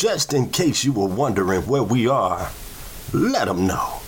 [0.00, 2.50] Just in case you were wondering where we are,
[3.12, 4.00] let them know.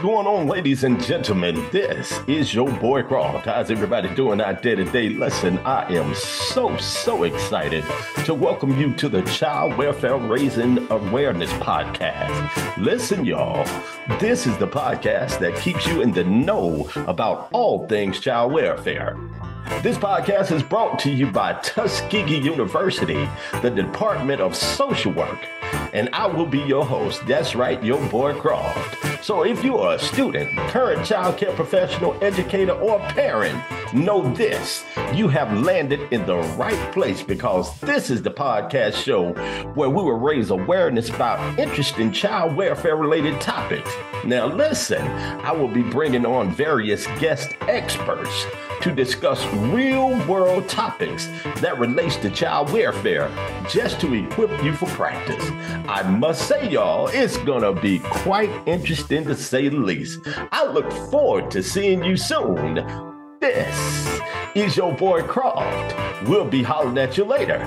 [0.00, 1.56] Going on, ladies and gentlemen?
[1.72, 3.46] This is your boy Croft.
[3.46, 5.08] How's everybody doing out there today?
[5.08, 7.84] Listen, I am so, so excited
[8.24, 12.76] to welcome you to the Child Welfare Raising Awareness Podcast.
[12.76, 13.64] Listen, y'all,
[14.20, 19.18] this is the podcast that keeps you in the know about all things child welfare.
[19.82, 23.28] This podcast is brought to you by Tuskegee University,
[23.62, 25.40] the Department of Social Work,
[25.92, 27.26] and I will be your host.
[27.26, 29.07] That's right, your boy Croft.
[29.20, 33.60] So if you are a student, current child care professional, educator, or parent,
[33.92, 34.84] know this.
[35.12, 39.32] You have landed in the right place because this is the podcast show
[39.74, 43.90] where we will raise awareness about interesting child welfare related topics.
[44.24, 48.46] Now, listen, I will be bringing on various guest experts
[48.82, 53.28] to discuss real world topics that relates to child welfare
[53.68, 55.44] just to equip you for practice.
[55.88, 60.20] I must say y'all, it's going to be quite interesting to say the least.
[60.52, 62.74] I look forward to seeing you soon.
[63.40, 64.20] This
[64.54, 66.28] is your boy Croft.
[66.28, 67.58] We'll be hollering at you later.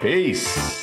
[0.00, 0.78] Peace.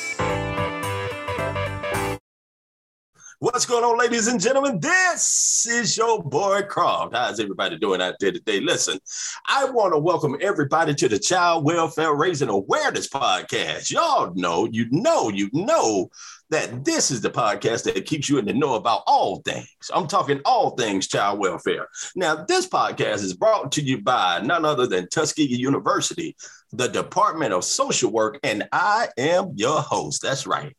[3.40, 4.78] What's going on, ladies and gentlemen?
[4.80, 7.14] This is your boy Croft.
[7.14, 8.60] How's everybody doing out there today?
[8.60, 8.98] Listen,
[9.46, 13.90] I want to welcome everybody to the Child Welfare Raising Awareness Podcast.
[13.90, 16.10] Y'all know, you know, you know
[16.50, 19.68] that this is the podcast that keeps you in the know about all things.
[19.92, 21.88] I'm talking all things child welfare.
[22.14, 26.36] Now, this podcast is brought to you by none other than Tuskegee University,
[26.72, 30.22] the Department of Social Work, and I am your host.
[30.22, 30.76] That's right.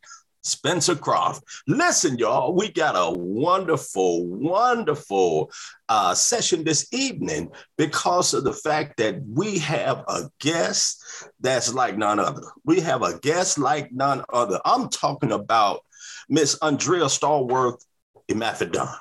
[0.47, 1.43] Spencer Croft.
[1.67, 5.51] Listen, y'all, we got a wonderful, wonderful
[5.89, 11.03] uh, session this evening because of the fact that we have a guest
[11.39, 12.41] that's like none other.
[12.65, 14.59] We have a guest like none other.
[14.65, 15.81] I'm talking about
[16.29, 17.83] Miss Andrea Stallworth
[18.29, 18.95] Imafidon.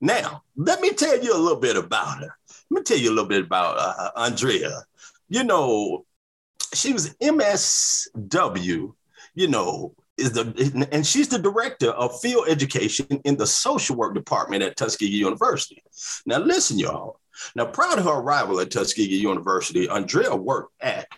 [0.00, 2.36] Now, let me tell you a little bit about her.
[2.70, 4.82] Let me tell you a little bit about uh, Andrea.
[5.28, 6.04] You know,
[6.74, 8.94] she was MSW,
[9.34, 14.14] you know, is the and she's the director of field education in the social work
[14.14, 15.82] department at Tuskegee University.
[16.26, 17.18] Now listen, y'all.
[17.56, 21.08] Now, prior to her arrival at Tuskegee University, Andrea worked at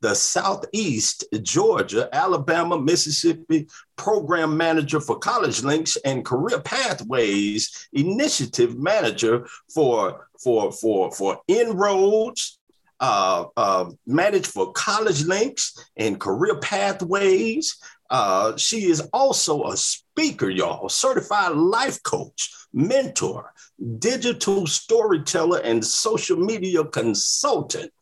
[0.00, 9.46] the Southeast Georgia, Alabama, Mississippi program manager for College Links and Career Pathways initiative manager
[9.72, 12.58] for for for for inroads
[13.00, 17.78] uh, uh, managed for College Links and Career Pathways,
[18.10, 23.52] uh, she is also a speaker, y'all, certified life coach, mentor,
[23.98, 27.92] digital storyteller, and social media consultant.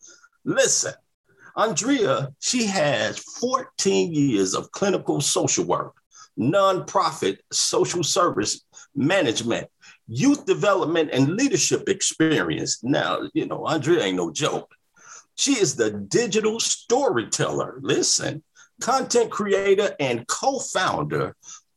[0.45, 0.95] Listen,
[1.57, 5.95] Andrea, she has 14 years of clinical social work,
[6.39, 9.67] nonprofit social service management,
[10.07, 12.85] youth development, and leadership experience.
[12.85, 14.71] Now, you know, Andrea ain't no joke.
[15.37, 17.79] She is the digital storyteller.
[17.81, 18.43] Listen,
[18.81, 21.35] content creator and co founder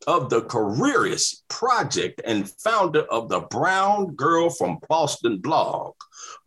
[0.08, 5.94] of the Careerist Project and founder of the Brown Girl from Boston blog.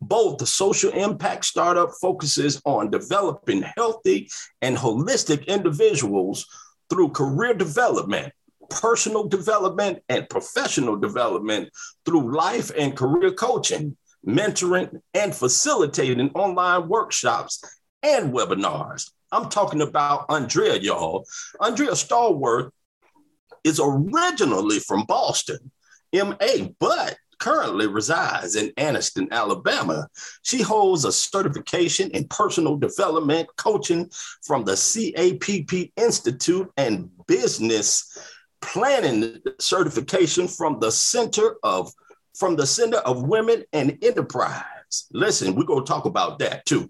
[0.01, 4.29] Both the social impact startup focuses on developing healthy
[4.61, 6.45] and holistic individuals
[6.89, 8.33] through career development,
[8.69, 11.69] personal development, and professional development
[12.05, 17.63] through life and career coaching, mentoring, and facilitating online workshops
[18.01, 19.11] and webinars.
[19.33, 21.25] I'm talking about Andrea, y'all.
[21.59, 22.71] Andrea Stallworth
[23.63, 25.71] is originally from Boston,
[26.13, 30.07] MA, but currently resides in Anniston, Alabama.
[30.43, 34.09] She holds a certification in personal development coaching
[34.43, 38.17] from the CAPP Institute and business
[38.61, 41.91] planning certification from the Center of
[42.37, 44.63] from the Center of Women and Enterprise.
[45.11, 46.89] Listen, we're going to talk about that too.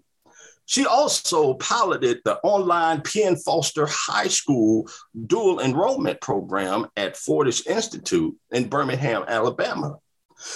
[0.65, 4.87] She also piloted the online Penn Foster High School
[5.27, 9.97] dual enrollment program at Fortis Institute in Birmingham, Alabama.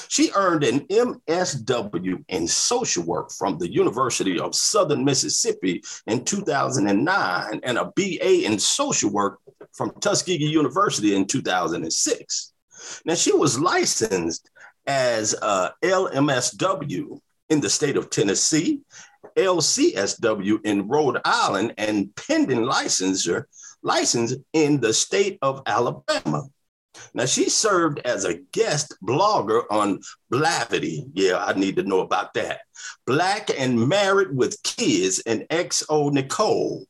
[0.08, 7.60] She earned an MSW in social work from the University of Southern Mississippi in 2009
[7.64, 9.40] and a BA in social work
[9.74, 12.54] from Tuskegee University in 2006.
[13.06, 14.50] Now, she was licensed
[14.86, 17.20] as a LMSW
[17.50, 18.82] in the state of Tennessee
[19.38, 23.46] LCSW in Rhode Island and pending licensure
[23.82, 26.48] license in the state of Alabama.
[27.14, 30.00] Now, she served as a guest blogger on
[30.32, 31.10] Blavity.
[31.14, 32.62] Yeah, I need to know about that.
[33.06, 36.86] Black and Married with Kids and xoNecole.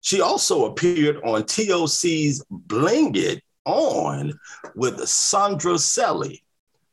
[0.00, 4.32] She also appeared on TLC's Bling It On
[4.74, 6.42] with Sandra Selly.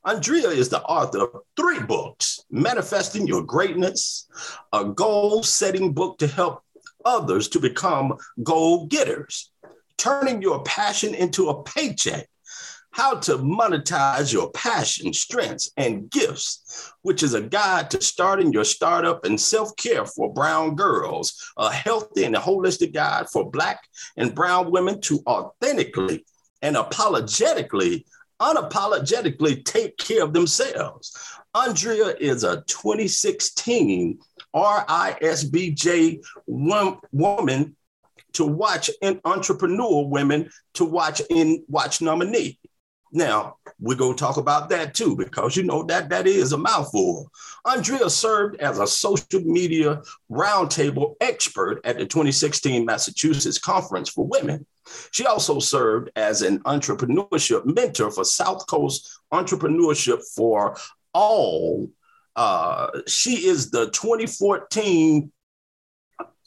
[0.07, 4.29] Andrea is the author of three books Manifesting Your Greatness,
[4.71, 6.63] a goal setting book to help
[7.03, 9.51] others to become goal getters,
[9.97, 12.29] turning your passion into a paycheck,
[12.91, 18.63] how to monetize your passion, strengths, and gifts, which is a guide to starting your
[18.63, 23.81] startup and self care for brown girls, a healthy and holistic guide for Black
[24.15, 26.25] and brown women to authentically
[26.61, 28.05] and apologetically,
[28.39, 31.17] unapologetically take care of themselves.
[31.53, 34.19] Andrea is a 2016
[34.55, 37.75] RISBJ woman
[38.33, 42.59] to watch in entrepreneur women to watch in watch nominee.
[43.11, 46.57] Now, we're going to talk about that too, because you know that that is a
[46.57, 47.31] mouthful.
[47.65, 54.65] Andrea served as a social media roundtable expert at the 2016 Massachusetts Conference for Women.
[55.11, 60.77] She also served as an entrepreneurship mentor for South Coast Entrepreneurship for
[61.13, 61.89] All.
[62.35, 65.31] Uh, she is the 2014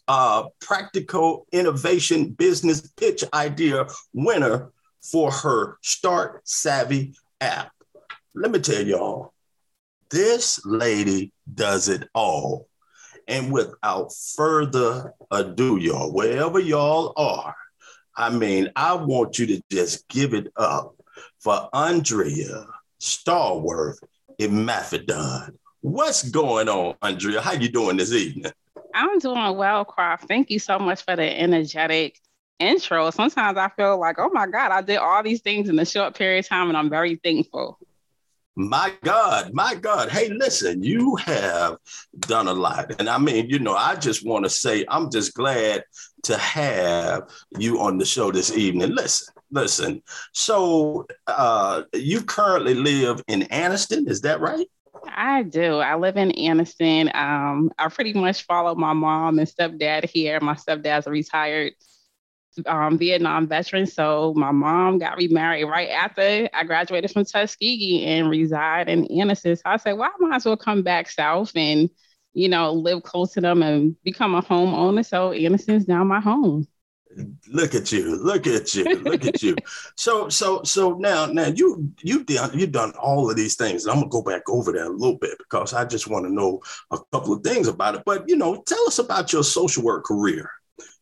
[0.08, 4.72] uh, Practical Innovation Business Pitch Idea winner
[5.02, 7.72] for her Start Savvy app.
[8.34, 9.32] Let me tell y'all,
[10.10, 12.69] this lady does it all.
[13.28, 17.54] And without further ado, y'all, wherever y'all are,
[18.20, 20.94] I mean, I want you to just give it up
[21.38, 22.67] for Andrea
[23.00, 23.96] Stallworth
[24.38, 25.56] Imafidon.
[25.81, 27.40] What's going on, Andrea?
[27.40, 28.52] How you doing this evening?
[28.94, 30.28] I'm doing well, Croft.
[30.28, 32.20] Thank you so much for the energetic
[32.61, 35.87] intro, sometimes I feel like, oh my God, I did all these things in a
[35.87, 37.78] short period of time and I'm very thankful.
[38.56, 40.11] My God, my God.
[40.11, 41.76] Hey, listen, you have
[42.19, 42.94] done a lot.
[42.99, 45.85] And I mean, you know, I just want to say, I'm just glad
[46.25, 47.23] to have
[47.58, 48.94] you on the show this evening.
[48.94, 50.02] Listen, listen.
[50.35, 54.67] So uh, you currently live in Anniston, is that right?
[55.06, 55.76] I do.
[55.76, 57.14] I live in Anniston.
[57.14, 60.38] Um, I pretty much follow my mom and stepdad here.
[60.41, 61.73] My stepdad's a retired
[62.67, 63.87] um, Vietnam veteran.
[63.87, 69.56] So my mom got remarried right after I graduated from Tuskegee and reside in Anniston.
[69.56, 71.91] So I said, well, I might as well come back south and,
[72.35, 75.05] you know, live close to them and become a homeowner.
[75.05, 76.67] So Anniston's now my home.
[77.49, 78.17] Look at you!
[78.17, 78.85] Look at you!
[78.85, 79.56] Look at you!
[79.96, 83.85] So, so, so now, now you you done you done all of these things.
[83.85, 86.32] And I'm gonna go back over that a little bit because I just want to
[86.32, 86.61] know
[86.91, 88.03] a couple of things about it.
[88.06, 90.49] But you know, tell us about your social work career.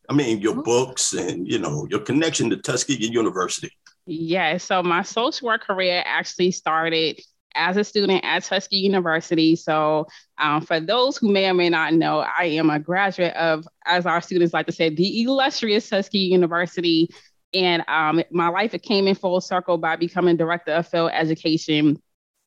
[0.09, 0.63] I mean, your oh.
[0.63, 3.71] books and you know your connection to Tuskegee University.
[4.05, 7.21] Yeah, so my social work career actually started
[7.55, 9.55] as a student at Tuskegee University.
[9.55, 10.07] So,
[10.37, 14.05] um, for those who may or may not know, I am a graduate of, as
[14.05, 17.09] our students like to say, the illustrious Tuskegee University.
[17.53, 22.01] And um, my life it came in full circle by becoming director of field education.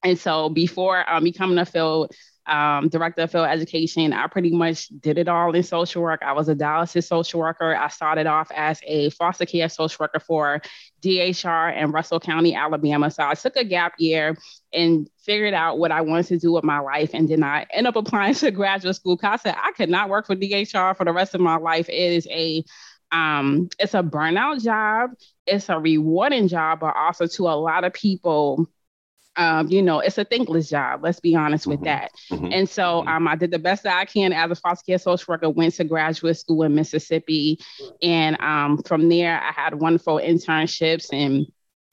[0.05, 2.13] And so, before um, becoming a field
[2.47, 4.13] um, director of field education.
[4.13, 6.23] I pretty much did it all in social work.
[6.25, 7.77] I was a dialysis social worker.
[7.77, 10.61] I started off as a foster care social worker for
[11.03, 13.11] DHR in Russell County, Alabama.
[13.11, 14.37] So I took a gap year
[14.73, 17.11] and figured out what I wanted to do with my life.
[17.15, 20.09] And then I end up applying to graduate school because I said I could not
[20.09, 21.89] work for DHR for the rest of my life.
[21.89, 22.65] It is a
[23.13, 25.11] um, it's a burnout job.
[25.47, 28.67] It's a rewarding job, but also to a lot of people,
[29.37, 31.03] um, you know, it's a thankless job.
[31.03, 31.87] Let's be honest with mm-hmm.
[31.87, 32.13] that.
[32.31, 32.53] Mm-hmm.
[32.53, 33.09] And so mm-hmm.
[33.09, 35.75] um, I did the best that I can as a foster care social worker, went
[35.75, 37.59] to graduate school in Mississippi.
[38.03, 41.13] And um, from there, I had wonderful internships.
[41.13, 41.47] And,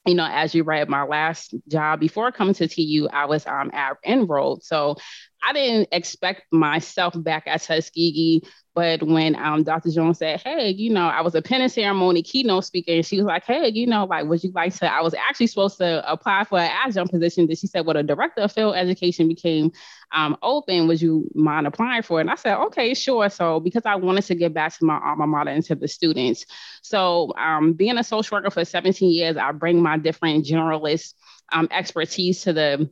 [0.05, 3.71] you know, as you read, my last job before coming to TU, I was um,
[4.05, 4.63] enrolled.
[4.63, 4.97] So
[5.43, 8.43] I didn't expect myself back at Tuskegee
[8.79, 9.91] but when um, Dr.
[9.91, 13.25] Jones said, hey, you know, I was a pinning ceremony keynote speaker, and she was
[13.25, 14.89] like, hey, you know, like, would you like to?
[14.89, 17.47] I was actually supposed to apply for an adjunct position.
[17.47, 19.73] That she said, well, the director of field education became
[20.13, 20.87] um, open.
[20.87, 22.21] Would you mind applying for it?
[22.21, 23.27] And I said, okay, sure.
[23.29, 26.45] So because I wanted to get back to my alma mater and to the students.
[26.81, 31.15] So um, being a social worker for 17 years, I bring my different generalist
[31.51, 32.89] um, expertise to the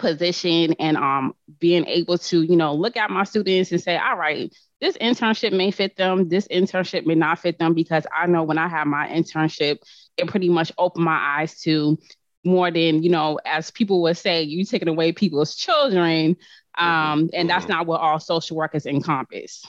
[0.00, 4.16] position and um, being able to, you know, look at my students and say, all
[4.16, 8.42] right, this internship may fit them, this internship may not fit them because I know
[8.42, 9.78] when I have my internship,
[10.16, 11.98] it pretty much opened my eyes to
[12.44, 16.36] more than, you know, as people would say, you taking away people's children.
[16.78, 17.72] Um, and that's mm-hmm.
[17.72, 19.66] not what all social workers encompass.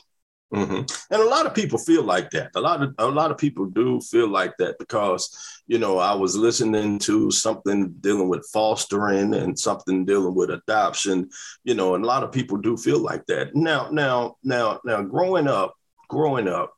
[0.53, 1.13] Mm-hmm.
[1.13, 2.51] And a lot of people feel like that.
[2.55, 6.13] A lot of a lot of people do feel like that because you know I
[6.13, 11.29] was listening to something dealing with fostering and something dealing with adoption.
[11.63, 13.55] You know, and a lot of people do feel like that.
[13.55, 15.73] Now, now, now, now, growing up,
[16.09, 16.73] growing up,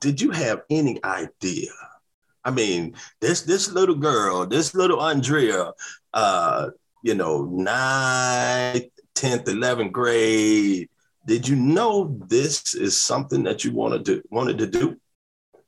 [0.00, 1.70] did you have any idea?
[2.44, 5.70] I mean, this this little girl, this little Andrea,
[6.12, 6.70] uh,
[7.04, 10.89] you know, ninth, tenth, eleventh grade
[11.26, 14.96] did you know this is something that you wanted to wanted to do?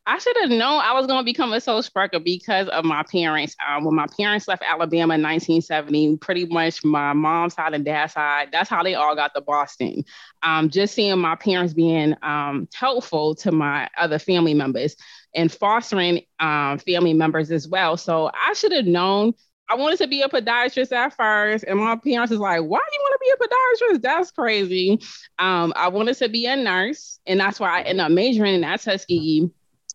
[0.05, 3.05] I should have known I was going to become a social worker because of my
[3.05, 3.55] parents.
[3.67, 8.15] Um, when my parents left Alabama in 1970, pretty much my mom's side and dad's
[8.15, 10.05] side, that's how they all got to Boston.
[10.43, 14.97] Um, just seeing my parents being um, helpful to my other family members
[15.37, 17.97] and fostering um, family members as well.
[17.97, 19.35] So I should have known
[19.73, 22.95] I wanted to be a podiatrist at first, and my parents was like, "Why do
[22.95, 24.03] you want to be a podiatrist?
[24.03, 25.01] That's crazy."
[25.39, 28.65] Um, I wanted to be a nurse, and that's why I ended up majoring in
[28.65, 29.51] at Tuskegee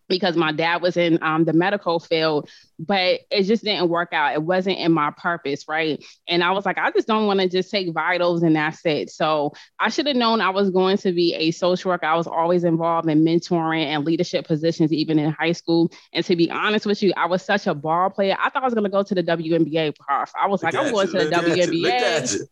[0.08, 2.50] because my dad was in um, the medical field,
[2.80, 4.34] but it just didn't work out.
[4.34, 6.04] It wasn't in my purpose, right?
[6.28, 9.10] And I was like, I just don't want to just take vitals and that's it.
[9.10, 12.06] So I should have known I was going to be a social worker.
[12.06, 15.92] I was always involved in mentoring and leadership positions, even in high school.
[16.14, 18.38] And to be honest with you, I was such a ball player.
[18.40, 20.34] I thought I was going to go to the WNBA, Croft.
[20.40, 22.48] I was like, I'm going to the WNBA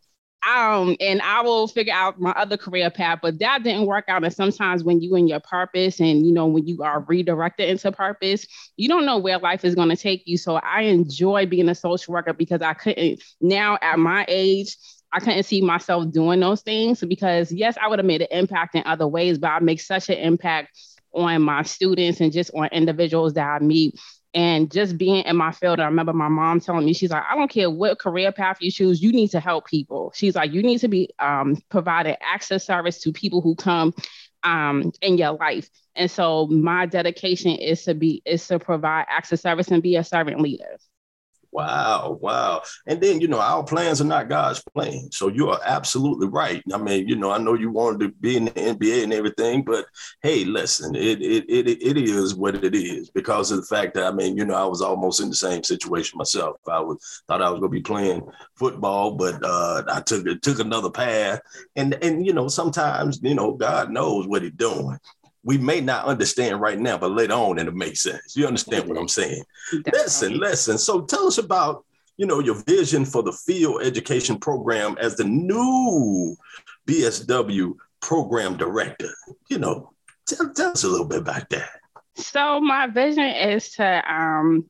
[0.46, 3.18] um, and I will figure out my other career path.
[3.20, 4.22] But that didn't work out.
[4.22, 7.90] And sometimes when you in your purpose and you know when you are redirected into
[7.90, 10.38] purpose, you don't know where life is going to take you.
[10.38, 14.76] So I enjoy being a social worker because I couldn't now at my age.
[15.12, 18.74] I couldn't see myself doing those things because yes, I would have made an impact
[18.74, 20.78] in other ways, but I make such an impact
[21.12, 23.98] on my students and just on individuals that I meet
[24.36, 27.34] and just being in my field, I remember my mom telling me, she's like, I
[27.34, 30.12] don't care what career path you choose, you need to help people.
[30.14, 33.94] She's like, you need to be um, providing access service to people who come
[34.42, 35.70] um, in your life.
[35.94, 40.04] And so my dedication is to be is to provide access service and be a
[40.04, 40.76] servant leader.
[41.56, 42.60] Wow, wow.
[42.86, 45.16] And then, you know, our plans are not God's plans.
[45.16, 46.62] So you are absolutely right.
[46.70, 49.62] I mean, you know, I know you wanted to be in the NBA and everything,
[49.64, 49.86] but
[50.20, 54.04] hey, listen, it it it, it is what it is because of the fact that
[54.04, 56.56] I mean, you know, I was almost in the same situation myself.
[56.68, 60.58] I was thought I was gonna be playing football, but uh I took it took
[60.58, 61.40] another path.
[61.74, 64.98] And and you know, sometimes, you know, God knows what he's doing
[65.46, 68.36] we may not understand right now, but later on it'll make sense.
[68.36, 69.44] You understand what I'm saying?
[69.70, 70.00] Definitely.
[70.00, 70.78] Listen, listen.
[70.78, 71.84] So tell us about,
[72.16, 76.36] you know, your vision for the field education program as the new
[76.88, 79.10] BSW program director.
[79.48, 79.92] You know,
[80.26, 81.70] tell, tell us a little bit about that.
[82.16, 84.68] So my vision is to um,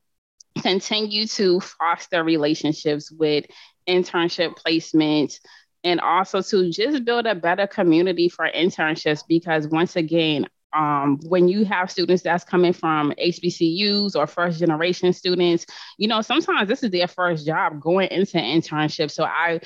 [0.60, 3.46] continue to foster relationships with
[3.88, 5.38] internship placements,
[5.84, 11.48] and also to just build a better community for internships because once again um, when
[11.48, 15.64] you have students that's coming from HBCUs or first generation students,
[15.96, 19.10] you know, sometimes this is their first job going into internship.
[19.10, 19.60] So I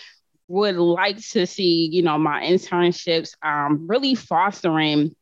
[0.47, 5.15] would like to see, you know, my internships um, really fostering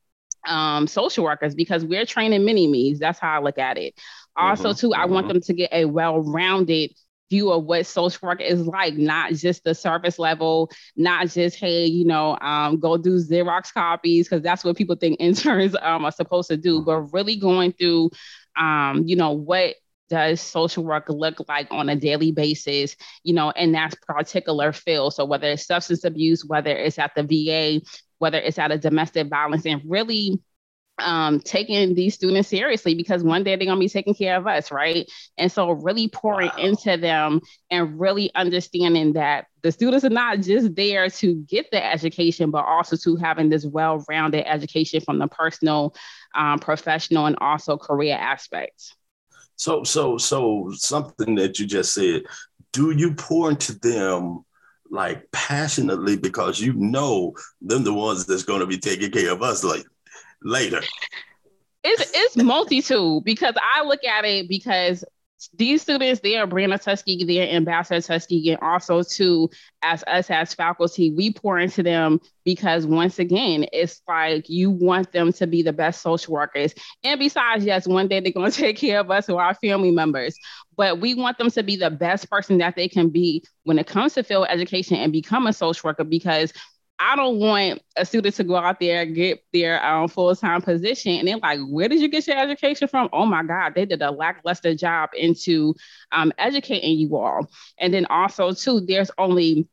[0.46, 2.98] um, social workers because we're training mini me's.
[2.98, 3.94] That's how I look at it.
[4.36, 4.78] Also, mm-hmm.
[4.78, 5.34] too, I want mm-hmm.
[5.34, 6.92] them to get a well-rounded
[7.30, 11.86] view of what social work is like, not just the surface level, not just, hey,
[11.86, 16.12] you know, um, go do Xerox copies, because that's what people think interns um, are
[16.12, 18.10] supposed to do, but really going through,
[18.56, 19.74] um, you know, what
[20.08, 25.14] does social work look like on a daily basis, you know, in that particular field.
[25.14, 27.84] So whether it's substance abuse, whether it's at the VA,
[28.18, 30.40] whether it's at a domestic violence, and really
[30.98, 34.46] um, taking these students seriously because one day they're going to be taking care of
[34.46, 35.08] us, right?
[35.36, 36.64] And so, really pouring wow.
[36.64, 37.40] into them
[37.70, 42.64] and really understanding that the students are not just there to get the education, but
[42.64, 45.94] also to having this well rounded education from the personal,
[46.34, 48.94] um, professional, and also career aspects.
[49.56, 52.22] So, so, so something that you just said,
[52.72, 54.44] do you pour into them?
[54.90, 59.42] like passionately because you know them the ones that's going to be taking care of
[59.42, 59.84] us like
[60.42, 60.80] later?
[61.84, 65.04] It's it's multi-tool because I look at it because
[65.54, 69.48] these students, they are Brandon Tuskegee, they are Ambassador Tuskegee, and also too,
[69.82, 75.12] as us as faculty, we pour into them because once again, it's like you want
[75.12, 76.74] them to be the best social workers.
[77.04, 80.36] And besides, yes, one day they're gonna take care of us or our family members,
[80.76, 83.86] but we want them to be the best person that they can be when it
[83.86, 86.52] comes to field education and become a social worker because
[87.00, 90.62] I don't want a student to go out there and get their um, full time
[90.62, 93.08] position and they're like, where did you get your education from?
[93.12, 95.74] Oh my God, they did a lackluster job into
[96.10, 97.48] um, educating you all.
[97.78, 99.68] And then also, too, there's only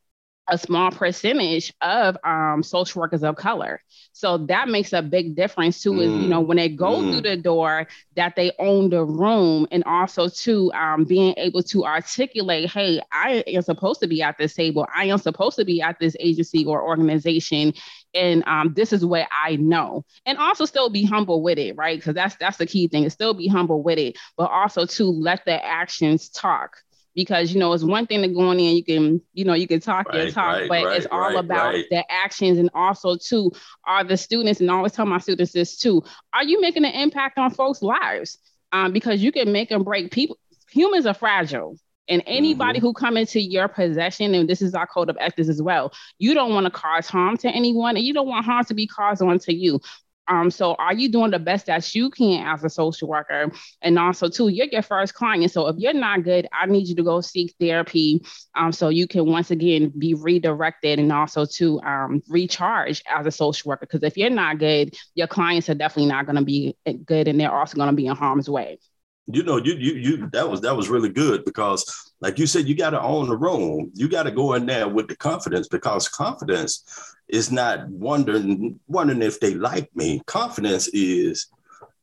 [0.48, 3.82] a small percentage of um, social workers of color.
[4.12, 5.94] So that makes a big difference too.
[5.94, 6.02] Mm.
[6.02, 7.12] Is you know when they go mm.
[7.12, 11.86] through the door that they own the room, and also to um, being able to
[11.86, 14.88] articulate, hey, I am supposed to be at this table.
[14.96, 17.74] I am supposed to be at this agency or organization,
[18.14, 20.06] and um, this is what I know.
[20.26, 21.98] And also still be humble with it, right?
[21.98, 23.04] Because that's that's the key thing.
[23.04, 26.78] Is still be humble with it, but also to let the actions talk
[27.16, 29.68] because you know it's one thing to go in and you can you know you
[29.68, 33.16] can talk right, your talk right, but right, it's all about the actions and also
[33.16, 33.52] too
[33.86, 36.04] are the students and I always tell my students this too
[36.34, 38.38] are you making an impact on folks lives?
[38.72, 40.38] Um, because you can make and break people
[40.70, 42.88] humans are fragile and anybody mm-hmm.
[42.88, 46.34] who come into your possession and this is our code of ethics as well you
[46.34, 49.22] don't want to cause harm to anyone and you don't want harm to be caused
[49.22, 49.80] onto you
[50.28, 53.52] um, so are you doing the best that you can as a social worker?
[53.82, 55.52] And also too, you're your first client.
[55.52, 59.08] So if you're not good, I need you to go seek therapy um, so you
[59.08, 63.86] can once again be redirected and also to um, recharge as a social worker.
[63.86, 67.40] Because if you're not good, your clients are definitely not going to be good and
[67.40, 68.80] they're also going to be in harm's way
[69.28, 72.68] you know, you you you that was that was really good because, like you said,
[72.68, 73.92] you got to own the room.
[73.96, 76.84] You got to go in there with the confidence because confidence
[77.28, 80.22] is not wondering wondering if they like me.
[80.26, 81.48] Confidence is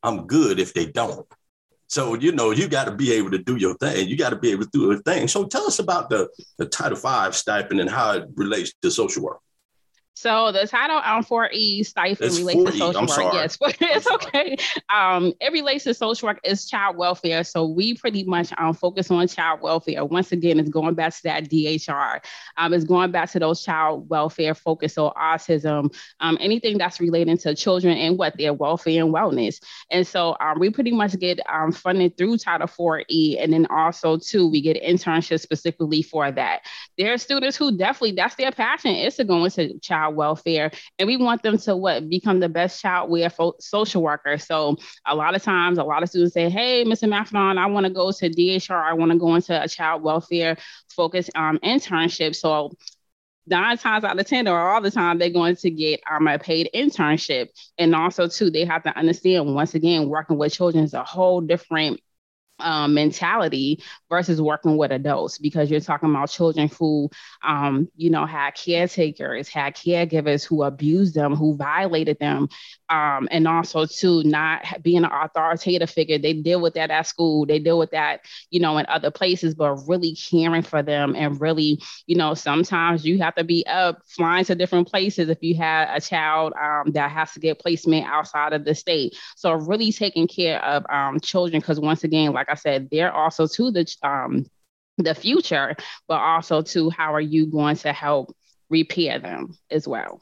[0.03, 1.27] I'm good if they don't.
[1.89, 4.09] So you know you got to be able to do your thing.
[4.09, 5.29] You got to be able to do your thing.
[5.29, 9.23] So tell us about the the Title V stipend and how it relates to social
[9.23, 9.41] work.
[10.15, 12.67] So the title on 4E stipend it's relates 4E.
[12.67, 13.15] to social I'm work.
[13.15, 13.35] Sorry.
[13.35, 14.57] Yes, but it's okay.
[14.93, 17.43] Um, it relates to social work is child welfare.
[17.45, 20.05] So we pretty much um, focus on child welfare.
[20.05, 22.23] Once again, it's going back to that DHR.
[22.59, 24.95] Um, it's going back to those child welfare focus.
[24.95, 29.63] So autism, um, anything that's relating to children and what their welfare and wellness.
[29.91, 33.43] And so um, we pretty much get um, funded through Title 4E.
[33.43, 36.61] And then also too, we get internships specifically for that.
[36.99, 40.71] There are students who definitely, that's their passion is to go into child child welfare.
[40.99, 44.39] And we want them to what become the best child welfare social worker.
[44.39, 47.87] So a lot of times a lot of students say hey mr Maffedon, i want
[47.87, 50.57] to go to dhr i want to go into a child welfare
[50.95, 52.35] focused um, internship.
[52.35, 52.73] So
[53.47, 56.39] nine times out of 10 or all the time they're going to get um, a
[56.39, 57.49] paid internship.
[57.79, 61.41] And also too they have to understand once again working with children is a whole
[61.41, 62.01] different
[62.63, 67.11] um, mentality versus working with adults because you're talking about children who,
[67.43, 72.49] um, you know, had caretakers, had caregivers who abused them, who violated them,
[72.89, 76.19] um, and also to not being an authoritative figure.
[76.19, 78.21] They deal with that at school, they deal with that,
[78.51, 83.05] you know, in other places, but really caring for them and really, you know, sometimes
[83.05, 86.93] you have to be up flying to different places if you have a child um,
[86.93, 89.17] that has to get placement outside of the state.
[89.37, 93.47] So really taking care of um, children because once again, like I said, they're also
[93.47, 94.47] to the um,
[94.99, 95.75] the future,
[96.07, 98.37] but also to how are you going to help
[98.69, 100.21] repair them as well.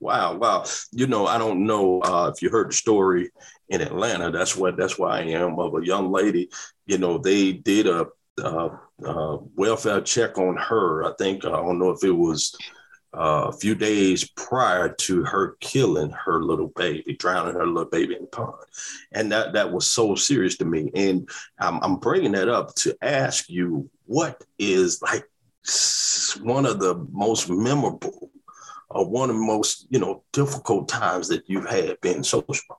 [0.00, 0.64] Wow, wow.
[0.92, 3.30] You know, I don't know uh, if you heard the story
[3.68, 4.30] in Atlanta.
[4.30, 6.50] That's what that's why I am of a young lady.
[6.86, 8.06] You know, they did a,
[8.42, 8.70] a,
[9.04, 11.04] a welfare check on her.
[11.04, 12.56] I think I don't know if it was
[13.14, 18.14] uh, a few days prior to her killing her little baby, drowning her little baby
[18.14, 18.54] in the pond,
[19.12, 20.90] and that that was so serious to me.
[20.94, 25.24] And I'm, I'm bringing that up to ask you, what is like
[26.42, 28.30] one of the most memorable
[28.90, 32.78] or one of the most you know difficult times that you've had being social?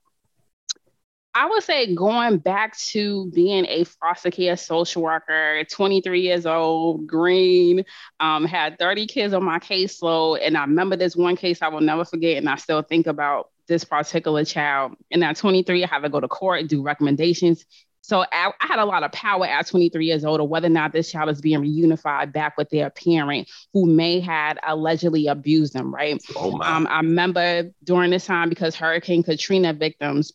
[1.38, 7.06] I would say going back to being a foster care social worker, 23 years old,
[7.06, 7.84] green,
[8.18, 10.40] um, had 30 kids on my caseload.
[10.42, 13.50] And I remember this one case I will never forget, and I still think about
[13.68, 14.96] this particular child.
[15.12, 17.64] And at 23, I had to go to court and do recommendations.
[18.00, 20.70] So I, I, had a lot of power at 23 years old of whether or
[20.70, 25.72] not this child is being reunified back with their parent who may had allegedly abused
[25.72, 26.20] them, right?
[26.34, 26.66] Oh my.
[26.66, 30.32] Um, I remember during this time because Hurricane Katrina victims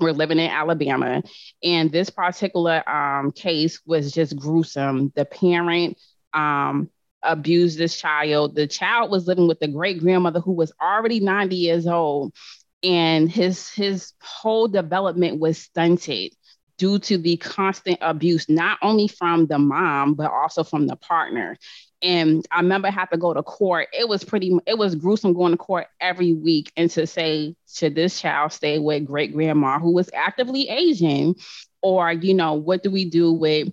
[0.00, 1.22] we're living in Alabama,
[1.62, 5.12] and this particular um, case was just gruesome.
[5.14, 5.98] The parent
[6.32, 6.90] um,
[7.22, 8.54] abused this child.
[8.54, 12.34] The child was living with the great grandmother who was already 90 years old,
[12.82, 16.32] and his his whole development was stunted
[16.76, 21.56] due to the constant abuse, not only from the mom, but also from the partner.
[22.04, 23.88] And I remember I had to go to court.
[23.98, 27.94] It was pretty, it was gruesome going to court every week and to say, should
[27.94, 31.34] this child stay with great grandma who was actively Asian?
[31.80, 33.72] Or, you know, what do we do with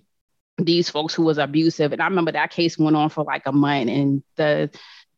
[0.58, 1.92] these folks who was abusive?
[1.92, 4.70] And I remember that case went on for like a month and the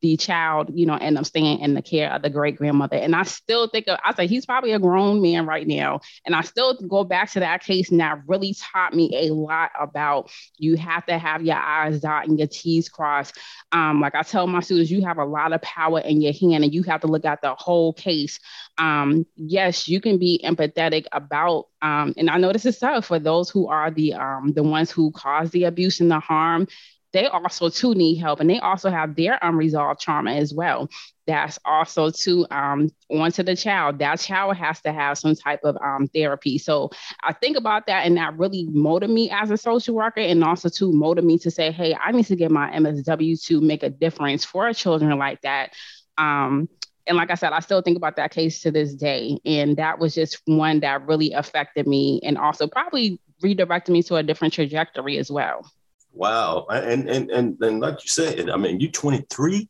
[0.04, 2.96] the child, you know, end up staying in the care of the great grandmother.
[2.96, 6.00] And I still think of, I say he's probably a grown man right now.
[6.26, 9.70] And I still go back to that case and that really taught me a lot
[9.80, 13.38] about you have to have your I's dot and your T's crossed.
[13.72, 16.64] Um, like I tell my students, you have a lot of power in your hand
[16.64, 18.38] and you have to look at the whole case.
[18.76, 23.18] Um, yes, you can be empathetic about, um, and I know this is tough for
[23.18, 26.66] those who are the um, the ones who cause the abuse and the harm
[27.14, 30.88] they also too need help and they also have their unresolved trauma as well
[31.26, 35.76] that's also to um onto the child that child has to have some type of
[35.82, 36.90] um therapy so
[37.22, 40.68] i think about that and that really motivated me as a social worker and also
[40.68, 43.88] to motivate me to say hey i need to get my msw to make a
[43.90, 45.72] difference for children like that
[46.18, 46.68] um
[47.06, 49.38] and like I said, I still think about that case to this day.
[49.44, 54.16] And that was just one that really affected me and also probably redirected me to
[54.16, 55.70] a different trajectory as well.
[56.14, 56.66] Wow.
[56.70, 59.68] And and and, and like you said, I mean, you're 23,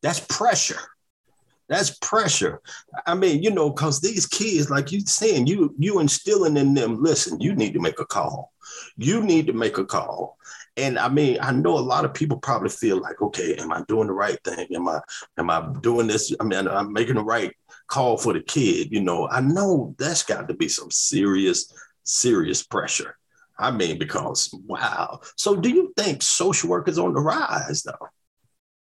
[0.00, 0.80] that's pressure.
[1.68, 2.60] That's pressure.
[3.06, 7.02] I mean, you know, because these kids, like you saying, you you instilling in them,
[7.02, 8.52] listen, you need to make a call.
[8.96, 10.38] You need to make a call.
[10.76, 13.82] And I mean, I know a lot of people probably feel like, okay, am I
[13.88, 14.68] doing the right thing?
[14.74, 15.00] Am I
[15.36, 16.34] am I doing this?
[16.40, 17.52] I mean, I'm making the right
[17.88, 18.92] call for the kid.
[18.92, 21.72] You know, I know that's got to be some serious,
[22.04, 23.16] serious pressure.
[23.62, 25.20] I mean, because wow.
[25.36, 28.08] So do you think social work is on the rise though?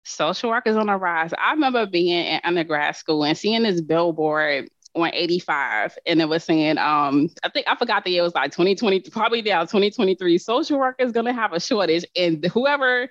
[0.05, 1.33] Social work is on the rise.
[1.37, 6.44] I remember being in undergrad school and seeing this billboard on 85 and it was
[6.44, 10.37] saying um i think i forgot the year it was like 2020 probably now 2023
[10.37, 13.09] social work is going to have a shortage and whoever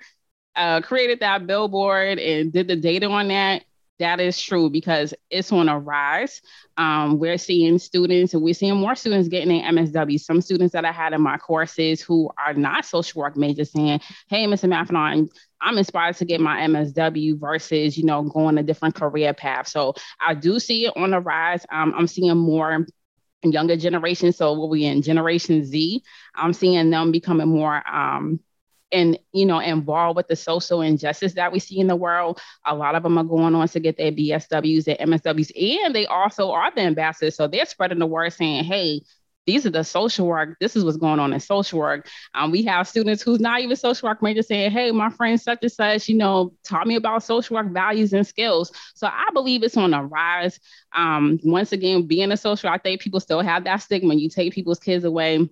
[0.54, 3.64] uh, created that billboard and did the data on that
[4.02, 6.42] that is true because it's on a rise.
[6.76, 10.18] Um, we're seeing students and we're seeing more students getting an MSW.
[10.18, 14.00] Some students that I had in my courses who are not social work majors saying,
[14.28, 14.68] hey, Mr.
[14.68, 15.28] Maffenon,
[15.60, 19.68] I'm inspired to get my MSW versus, you know, going a different career path.
[19.68, 21.64] So I do see it on the rise.
[21.70, 22.84] Um, I'm seeing more
[23.44, 24.36] younger generations.
[24.36, 26.02] So what we in Generation Z,
[26.34, 28.40] I'm seeing them becoming more um,
[28.92, 32.74] and you know involved with the social injustice that we see in the world a
[32.74, 35.50] lot of them are going on to get their bsws their msws
[35.84, 39.00] and they also are the ambassadors so they're spreading the word saying hey
[39.46, 40.56] these are the social work.
[40.60, 42.08] This is what's going on in social work.
[42.34, 45.58] Um, we have students who's not even social work major saying, "Hey, my friend such
[45.62, 49.62] and such, you know, taught me about social work values and skills." So I believe
[49.62, 50.60] it's on a rise.
[50.94, 54.14] Um, once again, being a social, I think people still have that stigma.
[54.14, 55.48] You take people's kids away,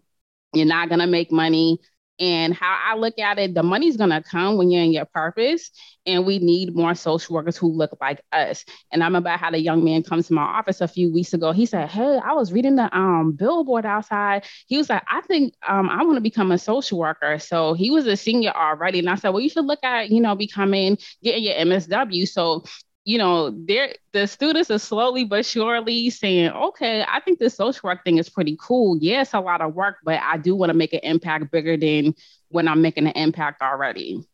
[0.53, 1.81] you're not gonna make money.
[2.21, 5.71] And how I look at it, the money's gonna come when you're in your purpose,
[6.07, 8.65] and we need more social workers who look like us.
[8.93, 11.33] And I remember I had a young man come to my office a few weeks
[11.33, 11.53] ago.
[11.53, 14.45] He said, "Hey, I was reading the um, billboard outside.
[14.67, 17.91] He was like, I think um, I want to become a social worker." So he
[17.91, 20.99] was a senior already, and I said, "Well, you should look at you know becoming
[21.23, 22.65] getting your MSW." So
[23.05, 27.89] you know, there the students are slowly but surely saying, okay, I think this social
[27.89, 28.99] work thing is pretty cool.
[29.01, 32.15] Yeah, a lot of work, but I do want to make an impact bigger than
[32.49, 34.25] when I'm making an impact already.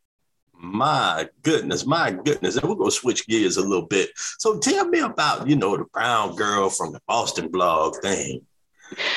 [0.58, 2.56] My goodness, my goodness.
[2.56, 4.10] And we're gonna switch gears a little bit.
[4.16, 8.46] So tell me about, you know, the brown girl from the Boston blog thing.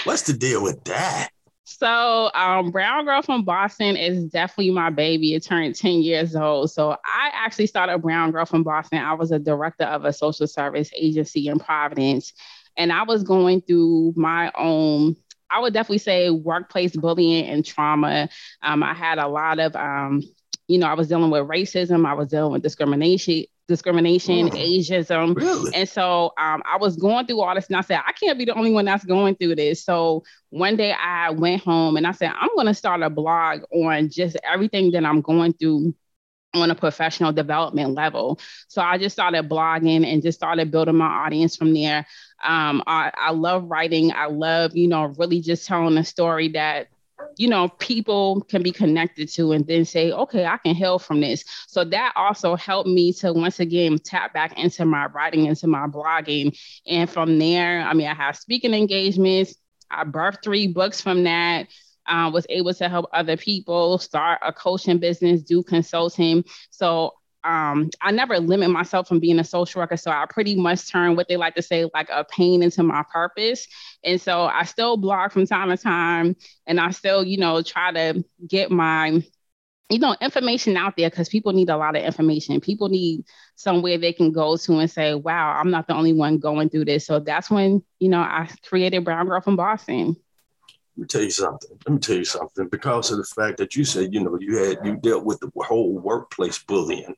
[0.04, 1.30] What's the deal with that?
[1.72, 5.36] So, um, Brown Girl from Boston is definitely my baby.
[5.36, 6.72] It turned 10 years old.
[6.72, 8.98] So, I actually started Brown Girl from Boston.
[8.98, 12.34] I was a director of a social service agency in Providence,
[12.76, 15.16] and I was going through my own.
[15.52, 18.30] I would definitely say workplace bullying and trauma.
[18.64, 20.24] Um, I had a lot of, um,
[20.68, 22.08] you know, I was dealing with racism.
[22.08, 25.36] I was dealing with discrimination, discrimination, oh, ageism.
[25.36, 25.74] Really?
[25.74, 28.44] And so um, I was going through all this and I said, I can't be
[28.44, 29.86] the only one that's going through this.
[29.86, 33.62] So one day I went home and I said, I'm going to start a blog
[33.72, 35.96] on just everything that I'm going through
[36.56, 38.40] on a professional development level.
[38.68, 42.08] So I just started blogging and just started building my audience from there.
[42.44, 44.12] Um, I, I love writing.
[44.12, 46.88] I love, you know, really just telling a story that
[47.38, 51.22] you know, people can be connected to and then say, okay, I can heal from
[51.22, 51.44] this.
[51.68, 55.88] So that also helped me to once again tap back into my writing, into my
[55.88, 56.58] blogging.
[56.88, 59.56] And from there, I mean, I have speaking engagements.
[59.90, 61.68] I birthed three books from that.
[62.06, 66.44] Uh, was able to help other people start a coaching business, do consulting.
[66.72, 67.14] So
[67.50, 69.98] um, I never limit myself from being a social worker.
[69.98, 73.04] So I pretty much turn what they like to say like a pain into my
[73.12, 73.68] purpose.
[74.04, 76.36] And so I still blog from time to time
[76.68, 79.24] and I still, you know, try to get my
[79.92, 83.24] you know information out there because people need a lot of information people need
[83.56, 86.86] somewhere they can go to and say wow i'm not the only one going through
[86.86, 90.16] this so that's when you know i created brown girl from boston
[91.00, 91.70] let me tell you something.
[91.86, 92.68] Let me tell you something.
[92.68, 95.50] Because of the fact that you said, you know, you had you dealt with the
[95.64, 97.16] whole workplace bullying.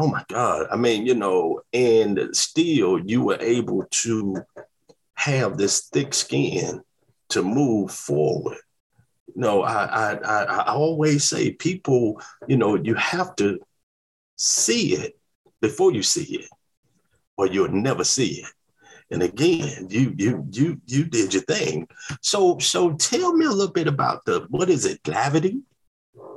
[0.00, 0.68] Oh my God.
[0.70, 4.36] I mean, you know, and still you were able to
[5.14, 6.82] have this thick skin
[7.30, 8.58] to move forward.
[9.26, 13.58] You know, I, I, I always say people, you know, you have to
[14.36, 15.18] see it
[15.60, 16.48] before you see it,
[17.36, 18.52] or you'll never see it.
[19.10, 21.88] And again, you you you you did your thing.
[22.20, 25.58] So so tell me a little bit about the what is it, gravity?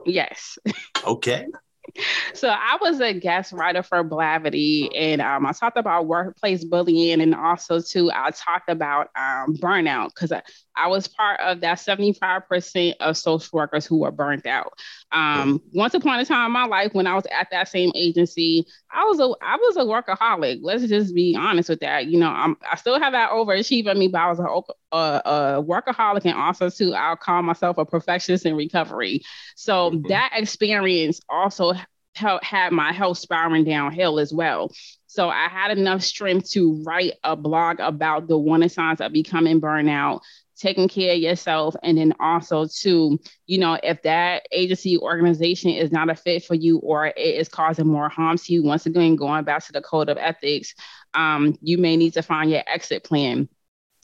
[0.05, 0.57] Yes.
[1.03, 1.47] Okay
[2.33, 7.21] so I was a guest writer for Blavity, and um, I talked about workplace bullying,
[7.21, 10.31] and also too I talked about um, burnout because
[10.75, 14.73] I, was part of that seventy five percent of social workers who were burnt out.
[15.11, 18.65] Um, once upon a time in my life, when I was at that same agency,
[18.91, 20.59] I was a I was a workaholic.
[20.61, 22.07] Let's just be honest with that.
[22.07, 25.63] You know, I'm, I still have that overachieving me, but I was a, a, a
[25.63, 29.21] workaholic, and also too I'll call myself a perfectionist in recovery.
[29.55, 30.07] So mm-hmm.
[30.07, 31.73] that experience also
[32.15, 34.71] helped had my health spiraling downhill as well.
[35.07, 39.59] So I had enough strength to write a blog about the warning signs of becoming
[39.59, 40.21] burnout,
[40.61, 45.91] taking care of yourself, and then also to, you know, if that agency organization is
[45.91, 49.15] not a fit for you or it is causing more harm to you, once again,
[49.15, 50.73] going back to the code of ethics,
[51.13, 53.49] um, you may need to find your exit plan.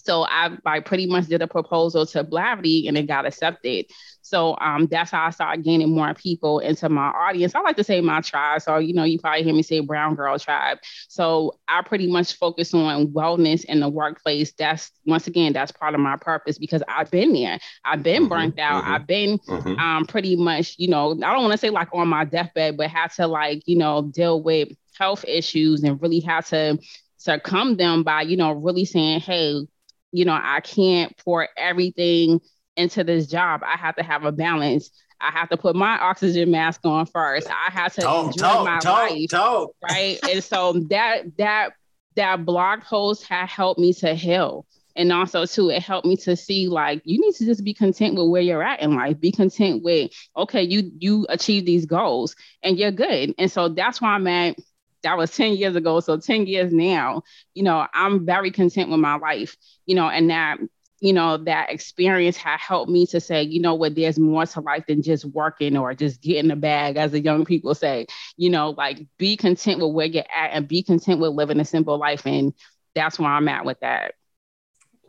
[0.07, 3.87] So I, I pretty much did a proposal to Blavity and it got accepted.
[4.21, 7.53] So um, that's how I started gaining more people into my audience.
[7.53, 8.61] I like to say my tribe.
[8.61, 10.77] So, you know, you probably hear me say brown girl tribe.
[11.09, 14.53] So I pretty much focus on wellness in the workplace.
[14.53, 17.59] That's once again, that's part of my purpose because I've been there.
[17.83, 18.83] I've been mm-hmm, burnt out.
[18.83, 19.77] Mm-hmm, I've been mm-hmm.
[19.77, 22.89] um, pretty much, you know, I don't want to say like on my deathbed, but
[22.89, 26.79] had to like, you know, deal with health issues and really had to
[27.17, 29.67] succumb them by, you know, really saying, hey,
[30.11, 32.39] you know, I can't pour everything
[32.75, 33.61] into this job.
[33.65, 34.91] I have to have a balance.
[35.19, 37.49] I have to put my oxygen mask on first.
[37.49, 39.29] I have to talk, enjoy talk, my talk, life.
[39.29, 39.71] Talk.
[39.81, 40.19] Right.
[40.29, 41.71] and so that that
[42.15, 44.65] that blog post had helped me to heal.
[44.95, 48.15] And also too, it helped me to see like you need to just be content
[48.15, 49.19] with where you're at in life.
[49.19, 53.33] Be content with, okay, you you achieve these goals and you're good.
[53.37, 54.57] And so that's why I'm at
[55.03, 55.99] that was 10 years ago.
[55.99, 59.55] So 10 years now, you know, I'm very content with my life,
[59.85, 60.57] you know, and that,
[60.99, 64.61] you know, that experience had helped me to say, you know what, there's more to
[64.61, 68.49] life than just working or just getting a bag, as the young people say, you
[68.49, 71.97] know, like be content with where you're at and be content with living a simple
[71.97, 72.25] life.
[72.25, 72.53] And
[72.95, 74.15] that's where I'm at with that.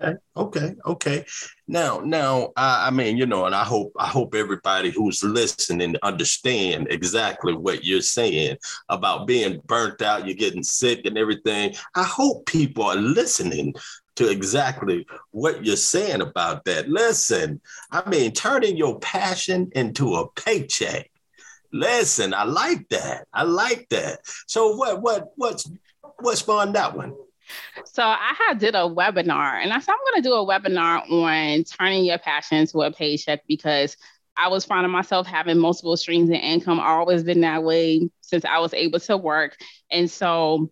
[0.01, 1.25] Okay, okay, okay.
[1.67, 5.97] Now, now, I, I, mean, you know, and I hope, I hope everybody who's listening
[6.03, 8.59] understand exactly what you're saying
[8.89, 11.75] about being burnt out, you're getting sick and everything.
[11.97, 13.75] I hope people are listening
[14.17, 16.89] to exactly what you're saying about that.
[16.89, 21.11] Listen, I mean, turning your passion into a paycheck.
[21.73, 23.27] Listen, I like that.
[23.33, 24.21] I like that.
[24.47, 25.69] So, what, what, what's,
[26.21, 27.15] what's spawned that one?
[27.85, 31.11] So I had did a webinar and I said, I'm going to do a webinar
[31.11, 33.97] on turning your passion to a paycheck because
[34.37, 36.79] I was finding myself having multiple streams of income.
[36.79, 39.57] always been that way since I was able to work.
[39.91, 40.71] And so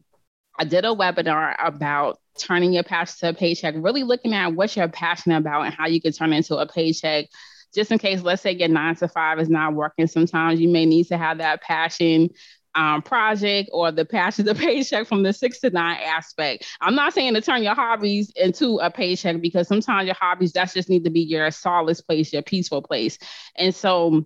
[0.58, 4.76] I did a webinar about turning your passion to a paycheck, really looking at what
[4.76, 7.26] you're passionate about and how you can turn into a paycheck.
[7.74, 10.86] Just in case, let's say your nine to five is not working, sometimes you may
[10.86, 12.30] need to have that passion
[12.76, 16.66] um, project or the passion the paycheck from the six to nine aspect.
[16.80, 20.74] I'm not saying to turn your hobbies into a paycheck because sometimes your hobbies that's
[20.74, 23.18] just need to be your solace place, your peaceful place.
[23.56, 24.24] And so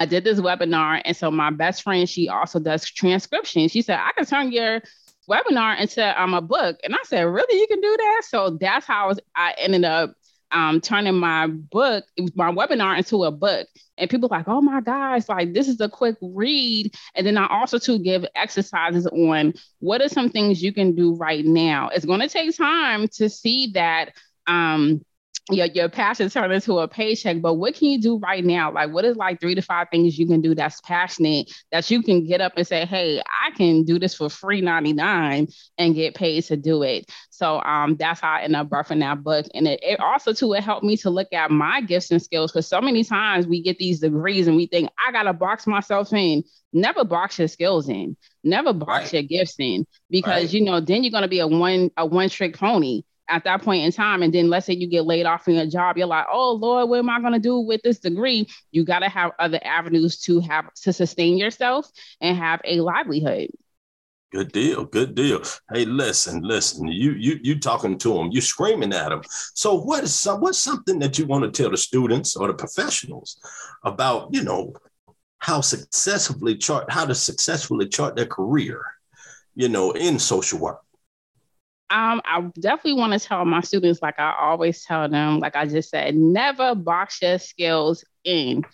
[0.00, 3.68] I did this webinar, and so my best friend she also does transcription.
[3.68, 4.80] She said I can turn your
[5.28, 8.22] webinar into um, a book, and I said, really, you can do that?
[8.26, 10.14] So that's how I, ended up
[10.52, 13.66] um, turning my book, my webinar into a book.
[13.98, 16.94] And people like, oh my gosh, like this is a quick read.
[17.14, 21.14] And then I also to give exercises on what are some things you can do
[21.14, 21.88] right now.
[21.88, 24.12] It's going to take time to see that
[24.46, 25.04] um,
[25.50, 28.72] your, your passion turn into a paycheck, but what can you do right now?
[28.72, 32.02] Like, what is like three to five things you can do that's passionate that you
[32.02, 36.14] can get up and say, hey, I can do this for free 99 and get
[36.14, 37.10] paid to do it.
[37.30, 39.46] So um, that's how I ended up birthing that book.
[39.54, 42.52] And it, it also, too, it helped me to look at my gifts and skills
[42.52, 45.66] because so many times we get these degrees and we think, I got to box
[45.66, 46.44] myself in.
[46.72, 48.16] Never box your skills in.
[48.44, 49.12] Never box right.
[49.14, 50.52] your gifts in because, right.
[50.52, 53.62] you know, then you're going to be a one a one trick pony at that
[53.62, 54.22] point in time.
[54.22, 56.88] And then let's say you get laid off from your job, you're like, oh Lord,
[56.88, 58.46] what am I gonna do with this degree?
[58.70, 61.86] You gotta have other avenues to have to sustain yourself
[62.20, 63.48] and have a livelihood.
[64.32, 65.42] Good deal, good deal.
[65.70, 66.88] Hey, listen, listen.
[66.88, 69.20] You you you talking to them, you screaming at them.
[69.54, 72.54] So what is some what's something that you want to tell the students or the
[72.54, 73.38] professionals
[73.84, 74.72] about, you know,
[75.38, 78.82] how successfully chart how to successfully chart their career,
[79.54, 80.80] you know, in social work?
[81.92, 85.66] Um, I definitely want to tell my students, like I always tell them, like I
[85.66, 88.64] just said, never box your skills in.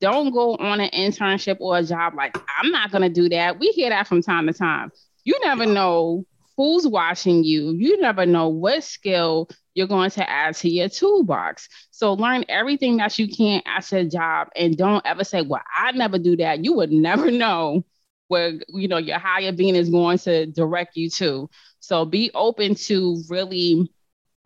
[0.00, 3.58] Don't go on an internship or a job like I'm not gonna do that.
[3.58, 4.90] We hear that from time to time.
[5.24, 6.24] You never know
[6.56, 7.72] who's watching you.
[7.72, 11.68] You never know what skill you're going to add to your toolbox.
[11.90, 15.92] So learn everything that you can at your job and don't ever say, Well, I
[15.92, 16.64] never do that.
[16.64, 17.84] You would never know
[18.28, 21.50] where you know your higher being is going to direct you to.
[21.82, 23.90] So be open to really,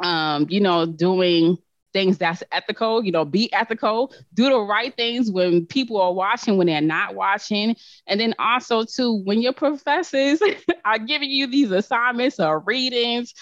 [0.01, 1.59] um, you know, doing
[1.93, 6.59] things that's ethical, you know, be ethical, do the right things when people are watching,
[6.59, 7.77] when they're not watching.
[8.07, 10.41] And then also too, when your professors
[10.85, 13.35] are giving you these assignments or readings,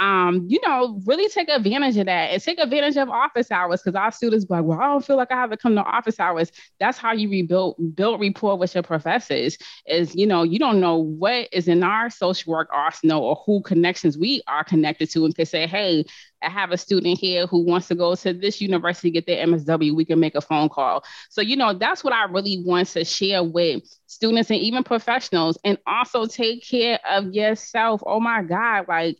[0.00, 3.94] um, you know, really take advantage of that and take advantage of office hours because
[3.94, 6.18] our students be like, well, I don't feel like I have to come to office
[6.18, 6.50] hours.
[6.80, 9.58] That's how you rebuild build rapport with your professors.
[9.86, 13.60] Is you know, you don't know what is in our social work arsenal or who
[13.60, 16.06] connections we are connected to, and can say, hey,
[16.42, 19.94] I have a student here who wants to go to this university, get their MSW,
[19.94, 21.04] we can make a phone call.
[21.28, 25.58] So, you know, that's what I really want to share with students and even professionals,
[25.62, 28.02] and also take care of yourself.
[28.06, 29.18] Oh my God, like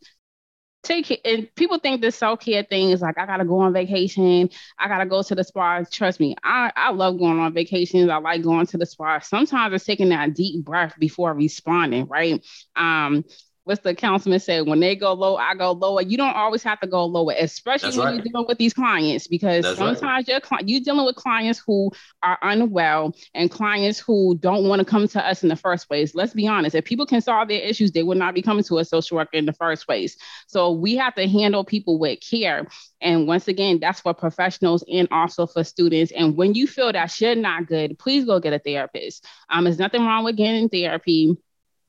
[0.83, 4.49] take it and people think this self-care thing is like i gotta go on vacation.
[4.79, 5.83] I gotta go to the spa.
[5.91, 8.09] Trust me i i love going on vacations.
[8.09, 9.19] I like going to the spa.
[9.21, 12.45] Sometimes it's taking that deep breath before responding right?
[12.77, 13.25] Um
[13.71, 16.03] what's the councilman said when they go low i go lower.
[16.03, 18.15] You don't always have to go lower especially That's when right.
[18.17, 20.43] you're dealing with these clients because That's sometimes right.
[20.51, 25.07] you're, you're dealing with clients who are unwell and clients who don't want to come
[25.07, 26.17] to us in the first place.
[26.17, 28.79] Let's be honest if people can solve their issues they would not be coming to
[28.79, 30.17] a social worker in the first place.
[30.49, 32.67] So we have to handle people with care.
[33.01, 36.11] And once again that's for professionals and also for students.
[36.11, 39.25] And when you feel that you're not good please go get a therapist.
[39.49, 41.37] Um there's nothing wrong with getting therapy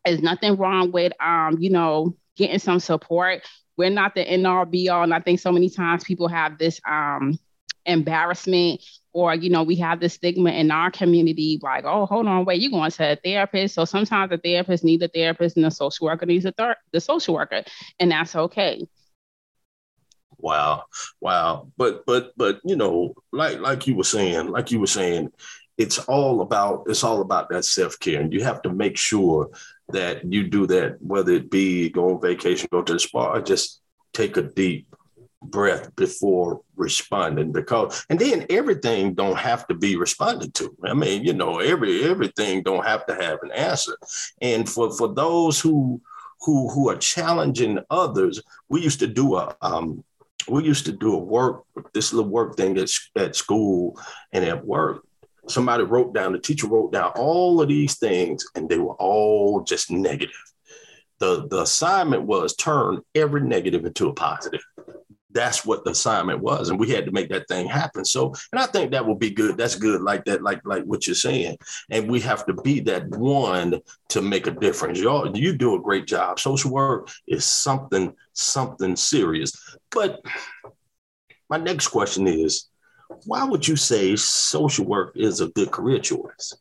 [0.05, 3.43] there's nothing wrong with um, you know, getting some support.
[3.77, 4.45] We're not the end
[4.89, 5.03] all.
[5.03, 7.39] And I think so many times people have this um
[7.85, 8.81] embarrassment
[9.13, 12.61] or you know we have this stigma in our community like oh hold on wait
[12.61, 16.05] you're going to a therapist so sometimes the therapist needs a therapist and the social
[16.05, 17.63] worker needs a thir- the social worker
[17.99, 18.85] and that's okay
[20.37, 20.83] wow
[21.19, 25.31] wow but but but you know like like you were saying like you were saying
[25.77, 29.49] it's all about it's all about that self-care and you have to make sure
[29.93, 33.81] that you do that, whether it be go on vacation, go to the spa, just
[34.13, 34.87] take a deep
[35.43, 40.75] breath before responding because and then everything don't have to be responded to.
[40.85, 43.97] I mean you know every everything don't have to have an answer.
[44.41, 46.01] And for for those who
[46.41, 50.03] who who are challenging others we used to do a um
[50.47, 53.99] we used to do a work this little work thing at, at school
[54.31, 55.03] and at work
[55.47, 59.61] somebody wrote down, the teacher wrote down all of these things, and they were all
[59.61, 60.35] just negative.
[61.19, 64.61] The, the assignment was turn every negative into a positive.
[65.33, 68.03] That's what the assignment was, and we had to make that thing happen.
[68.03, 69.55] So, and I think that will be good.
[69.55, 71.57] That's good, like that, like like what you're saying.
[71.89, 74.99] And we have to be that one to make a difference.
[74.99, 76.37] Y'all, you do a great job.
[76.37, 79.53] Social work is something something serious.
[79.89, 80.21] But
[81.49, 82.70] my next question is,
[83.25, 86.53] why would you say social work is a good career choice?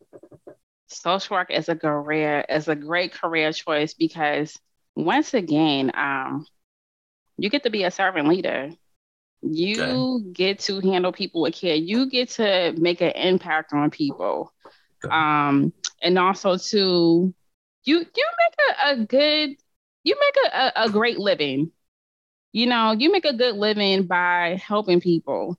[0.88, 4.58] Social work is a career is a great career choice because
[4.96, 6.46] once again, um,
[7.38, 8.70] you get to be a servant leader.
[9.42, 10.32] You okay.
[10.32, 11.74] get to handle people with care.
[11.74, 14.52] You get to make an impact on people.
[15.02, 15.14] Okay.
[15.14, 17.34] Um, and also to
[17.84, 19.56] you you make a, a good
[20.02, 21.72] you make a, a, a great living.
[22.52, 25.56] You know, you make a good living by helping people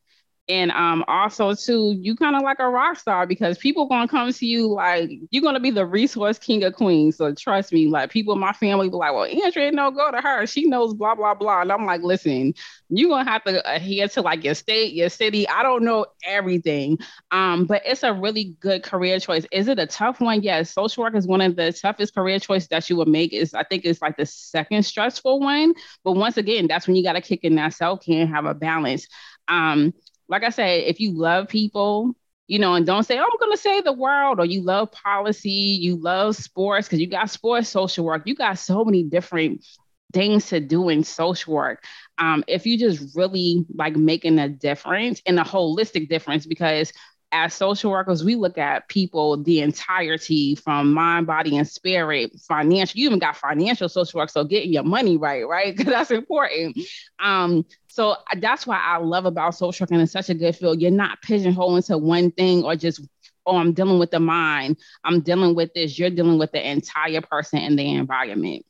[0.52, 4.32] and um also too you kind of like a rock star because people gonna come
[4.32, 7.18] to you like you're gonna be the resource king of queens.
[7.18, 10.22] So trust me like people in my family be like well andrea no go to
[10.22, 10.46] her.
[10.48, 11.62] She knows blah blah blah.
[11.62, 12.54] And i'm like listen
[12.90, 15.48] you're gonna have to adhere to like your state your city.
[15.48, 16.98] I don't know everything.
[17.32, 19.46] Um but it's a really good career choice.
[19.52, 20.42] Is it a tough one?
[20.44, 20.72] Yes.
[20.74, 23.34] Social work is one of the toughest career choices that you would make.
[23.34, 25.74] Is i think it's like the second stressful one.
[26.04, 28.54] But once again that's when you got to kick in that self-care and have a
[28.54, 29.08] balance.
[29.48, 29.94] Um
[30.32, 32.16] like I said, if you love people,
[32.48, 34.92] you know, and don't say, oh, I'm going to save the world, or you love
[34.92, 38.24] policy, you love sports, because you got sports social work.
[38.26, 39.66] You got so many different
[40.14, 41.84] things to do in social work.
[42.18, 46.92] Um, if you just really like making a difference and a holistic difference, because
[47.32, 53.00] as social workers, we look at people the entirety from mind, body, and spirit, financial.
[53.00, 55.76] You even got financial social work, so getting your money right, right?
[55.82, 56.78] Because that's important.
[57.20, 60.82] Um, so that's why I love about social work, and it's such a good field.
[60.82, 63.02] You're not pigeonholed into one thing or just
[63.48, 67.22] oh, I'm dealing with the mind, I'm dealing with this, you're dealing with the entire
[67.22, 68.66] person and the environment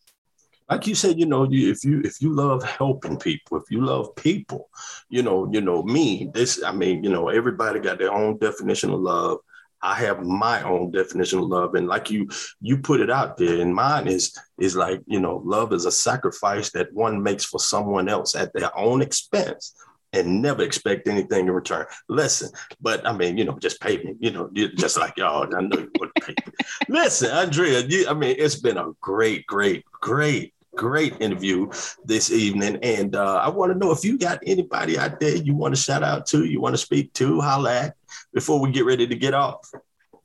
[0.71, 3.81] like you said, you know, you, if you if you love helping people, if you
[3.81, 4.69] love people,
[5.09, 6.31] you know, you know me.
[6.33, 9.39] This, I mean, you know, everybody got their own definition of love.
[9.81, 12.29] I have my own definition of love, and like you,
[12.61, 15.91] you put it out there, and mine is is like you know, love is a
[15.91, 19.75] sacrifice that one makes for someone else at their own expense
[20.13, 21.85] and never expect anything in return.
[22.07, 22.49] Listen,
[22.79, 25.53] but I mean, you know, just pay me, you know, just like y'all.
[25.53, 26.53] I know you would pay me.
[26.87, 31.69] Listen, Andrea, you, I mean, it's been a great, great, great great interview
[32.05, 32.77] this evening.
[32.81, 35.81] And uh, I want to know if you got anybody out there you want to
[35.81, 37.95] shout out to, you want to speak to, holla at
[38.33, 39.71] before we get ready to get off.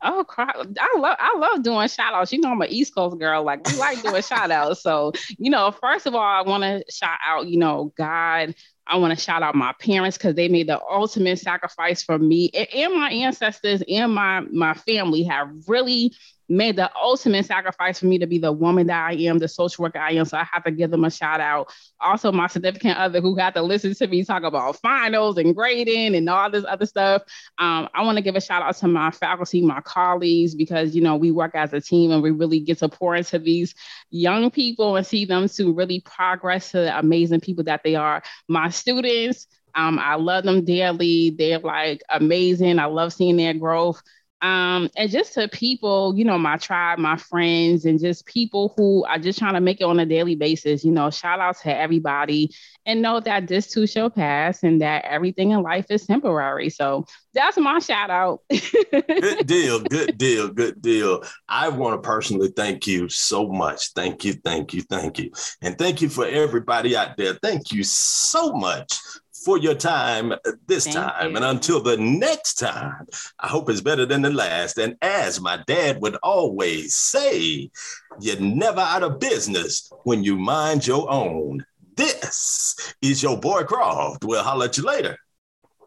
[0.03, 2.33] Oh, I love I love doing shout outs.
[2.33, 3.43] You know, I'm an East Coast girl.
[3.43, 4.83] Like we like doing shout outs.
[4.83, 8.55] So, you know, first of all, I want to shout out, you know, God.
[8.89, 12.51] I want to shout out my parents because they made the ultimate sacrifice for me
[12.55, 16.13] and, and my ancestors and my my family have really
[16.49, 19.83] made the ultimate sacrifice for me to be the woman that I am, the social
[19.83, 20.25] worker I am.
[20.25, 21.73] So I have to give them a shout out.
[22.01, 26.15] Also, my significant other who had to listen to me talk about finals and grading
[26.15, 27.23] and all this other stuff.
[27.59, 31.03] Um, I want to give a shout out to my faculty, my colleagues, because you
[31.03, 33.75] know we work as a team and we really get to pour into these
[34.11, 38.23] young people and see them to really progress to the amazing people that they are.
[38.49, 41.31] My students, um, I love them dearly.
[41.31, 42.79] They're like amazing.
[42.79, 44.03] I love seeing their growth
[44.43, 49.05] um, and just to people, you know, my tribe, my friends, and just people who
[49.05, 50.85] are just trying to make it on a daily basis.
[50.85, 55.05] You know, shout out to everybody and know that this too shall pass and that
[55.07, 56.69] everything in life is temporary.
[56.69, 58.43] So that's my shout out.
[58.51, 61.23] good deal, good deal, good deal.
[61.49, 63.93] I want to personally thank you so much.
[63.95, 65.31] Thank you, thank you, thank you.
[65.63, 67.35] And thank you for everybody out there.
[67.43, 68.99] Thank you so much
[69.47, 70.35] for your time
[70.67, 71.31] this Thank time.
[71.31, 71.37] You.
[71.37, 73.07] And until the next time,
[73.39, 74.77] I hope it's better than the last.
[74.77, 77.71] And as my dad would always say,
[78.19, 81.65] you're never out of business when you mind your own.
[81.95, 84.25] This is your boy Croft.
[84.25, 85.17] We'll holler at you later.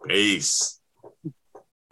[0.07, 0.79] Peace.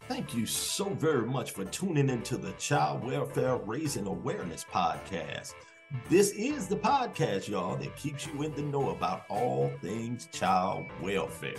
[0.08, 5.54] Thank you so very much for tuning into the Child Welfare Raising Awareness Podcast.
[6.10, 10.86] This is the podcast, y'all, that keeps you in the know about all things child
[11.02, 11.54] welfare.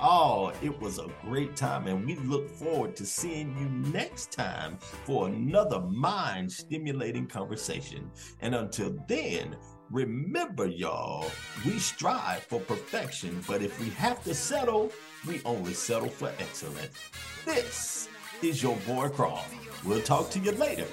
[0.00, 4.78] Oh, it was a great time, and we look forward to seeing you next time
[5.04, 8.10] for another mind stimulating conversation.
[8.40, 9.54] And until then,
[9.90, 11.30] remember, y'all,
[11.66, 14.90] we strive for perfection, but if we have to settle,
[15.28, 16.96] we only settle for excellence.
[17.44, 18.08] This
[18.40, 19.52] is your boy Croft.
[19.84, 20.86] We'll talk to you later.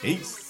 [0.00, 0.45] Peace.